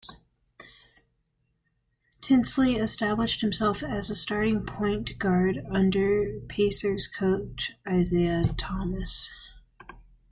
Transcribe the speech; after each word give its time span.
Tinsley 2.21 2.75
established 2.77 3.41
himself 3.41 3.83
as 3.83 4.07
the 4.07 4.15
starting 4.15 4.65
point 4.65 5.19
guard 5.19 5.63
under 5.69 6.39
Pacers 6.47 7.05
coach 7.05 7.73
Isiah 7.87 8.47
Thomas. 8.57 9.29